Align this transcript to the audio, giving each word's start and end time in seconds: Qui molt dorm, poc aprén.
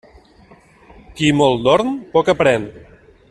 Qui 1.19 1.29
molt 1.43 1.63
dorm, 1.69 1.93
poc 2.17 2.35
aprén. 2.35 2.69